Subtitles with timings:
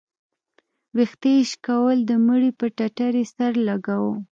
[0.95, 4.13] ويښته يې شكول د مړي پر ټټر يې سر لګاوه.